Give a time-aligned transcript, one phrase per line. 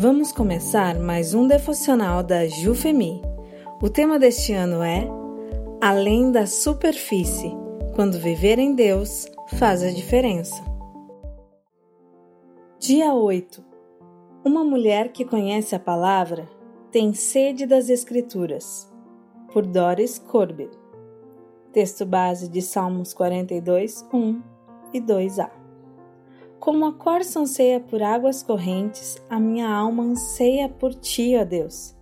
[0.00, 3.20] Vamos começar mais um devocional da Jufemi.
[3.82, 5.06] O tema deste ano é
[5.78, 7.52] Além da superfície.
[7.94, 10.64] Quando viver em Deus faz a diferença.
[12.78, 13.62] Dia 8.
[14.42, 16.48] Uma mulher que conhece a palavra
[16.90, 18.90] tem sede das Escrituras.
[19.52, 20.74] Por Doris Corbett.
[21.74, 24.42] Texto base de Salmos 42, 1
[24.94, 25.50] e 2a.
[26.60, 31.96] Como a corça anseia por águas correntes, a minha alma anseia por ti, ó Deus.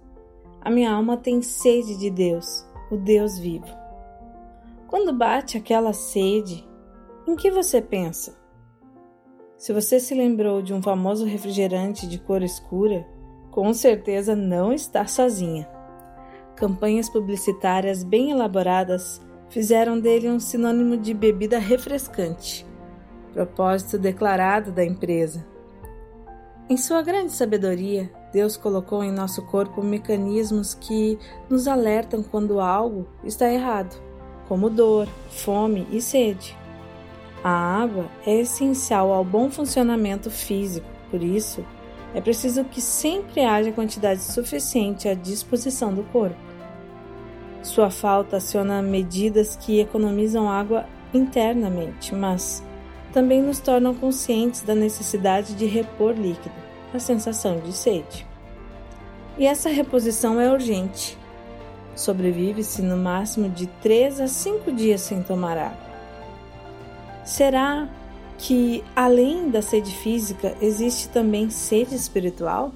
[0.61, 3.69] A minha alma tem sede de Deus, o Deus vivo.
[4.89, 6.67] Quando bate aquela sede,
[7.25, 8.37] em que você pensa?
[9.57, 13.07] Se você se lembrou de um famoso refrigerante de cor escura,
[13.53, 15.71] com certeza não está sozinha.
[16.57, 22.68] Campanhas publicitárias bem elaboradas fizeram dele um sinônimo de bebida refrescante
[23.33, 25.47] propósito declarado da empresa.
[26.69, 33.09] Em sua grande sabedoria, Deus colocou em nosso corpo mecanismos que nos alertam quando algo
[33.25, 34.01] está errado,
[34.47, 36.57] como dor, fome e sede.
[37.43, 41.65] A água é essencial ao bom funcionamento físico, por isso,
[42.15, 46.37] é preciso que sempre haja quantidade suficiente à disposição do corpo.
[47.63, 52.63] Sua falta aciona medidas que economizam água internamente, mas
[53.13, 56.55] também nos tornam conscientes da necessidade de repor líquido,
[56.93, 58.27] a sensação de sede.
[59.37, 61.17] E essa reposição é urgente.
[61.95, 65.89] Sobrevive-se no máximo de 3 a 5 dias sem tomar água.
[67.25, 67.89] Será
[68.37, 72.73] que, além da sede física, existe também sede espiritual?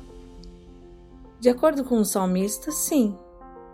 [1.40, 3.16] De acordo com o salmista, sim.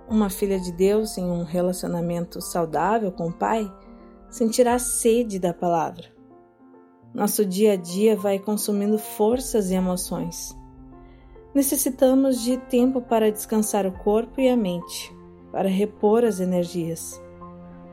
[0.09, 3.71] Uma filha de Deus em um relacionamento saudável com o Pai
[4.31, 6.18] sentirá sede da palavra.
[7.15, 10.57] Nosso dia a dia vai consumindo forças e emoções.
[11.55, 15.15] Necessitamos de tempo para descansar o corpo e a mente,
[15.51, 17.21] para repor as energias.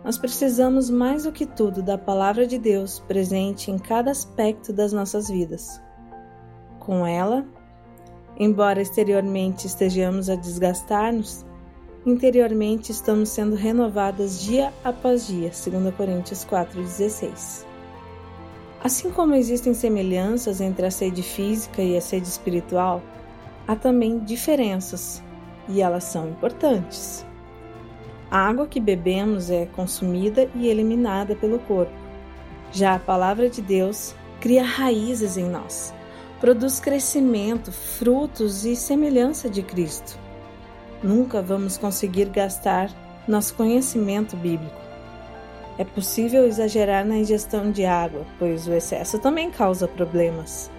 [0.04, 4.92] Nós precisamos mais do que tudo da Palavra de Deus presente em cada aspecto das
[4.92, 5.82] nossas vidas.
[6.80, 7.46] Com ela,
[8.38, 11.46] embora exteriormente estejamos a desgastar-nos,
[12.06, 17.75] interiormente estamos sendo renovadas dia após dia, 2 Coríntios 4,16.
[18.86, 23.02] Assim como existem semelhanças entre a sede física e a sede espiritual,
[23.68, 25.24] há também diferenças,
[25.68, 27.26] e elas são importantes.
[28.30, 31.96] A água que bebemos é consumida e eliminada pelo corpo.
[32.72, 35.92] Já a palavra de Deus cria raízes em nós,
[36.40, 40.16] produz crescimento, frutos e semelhança de Cristo.
[41.02, 42.92] Nunca vamos conseguir gastar
[43.28, 44.85] nosso conhecimento bíblico
[45.78, 50.72] é possível exagerar na ingestão de água, pois o excesso também causa problemas.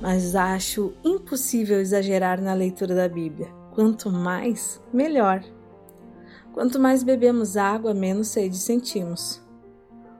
[0.00, 3.48] Mas acho impossível exagerar na leitura da Bíblia.
[3.74, 5.42] Quanto mais, melhor.
[6.52, 9.42] Quanto mais bebemos água, menos sede sentimos.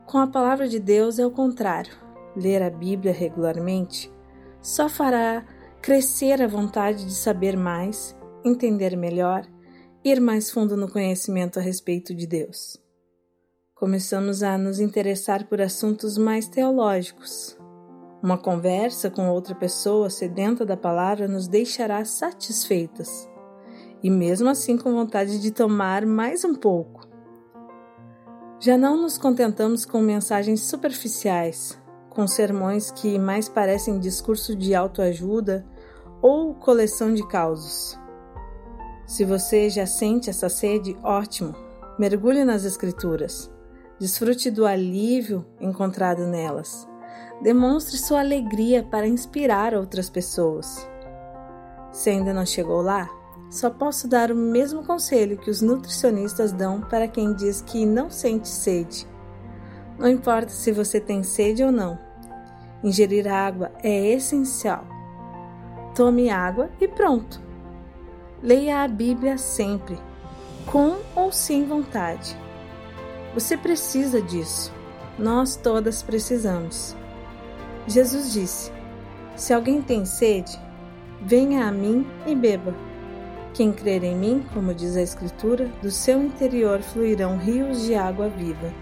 [0.06, 1.92] Com a palavra de Deus é o contrário.
[2.36, 4.12] Ler a Bíblia regularmente
[4.60, 5.44] só fará
[5.80, 9.46] crescer a vontade de saber mais, entender melhor,
[10.04, 12.78] ir mais fundo no conhecimento a respeito de Deus.
[13.80, 17.56] Começamos a nos interessar por assuntos mais teológicos.
[18.22, 23.26] Uma conversa com outra pessoa sedenta da palavra nos deixará satisfeitas
[24.02, 27.08] e, mesmo assim, com vontade de tomar mais um pouco.
[28.58, 31.80] Já não nos contentamos com mensagens superficiais,
[32.10, 35.64] com sermões que mais parecem discurso de autoajuda
[36.20, 37.98] ou coleção de causos.
[39.06, 41.54] Se você já sente essa sede, ótimo,
[41.98, 43.50] mergulhe nas Escrituras
[44.00, 46.88] Desfrute do alívio encontrado nelas.
[47.42, 50.88] Demonstre sua alegria para inspirar outras pessoas.
[51.92, 53.10] Se ainda não chegou lá,
[53.50, 58.08] só posso dar o mesmo conselho que os nutricionistas dão para quem diz que não
[58.08, 59.06] sente sede.
[59.98, 61.98] Não importa se você tem sede ou não,
[62.82, 64.86] ingerir água é essencial.
[65.94, 67.38] Tome água e pronto.
[68.42, 69.98] Leia a Bíblia sempre,
[70.64, 72.34] com ou sem vontade.
[73.34, 74.72] Você precisa disso.
[75.18, 76.96] Nós todas precisamos.
[77.86, 78.72] Jesus disse:
[79.36, 80.58] Se alguém tem sede,
[81.20, 82.74] venha a mim e beba.
[83.54, 88.28] Quem crer em mim, como diz a Escritura, do seu interior fluirão rios de água
[88.28, 88.72] viva.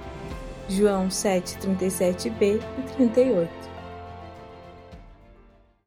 [0.68, 3.77] João 7, 37b e 38.